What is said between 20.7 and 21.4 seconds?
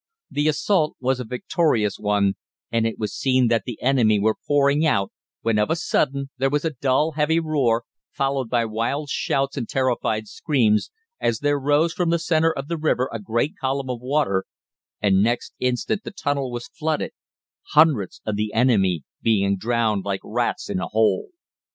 a hole.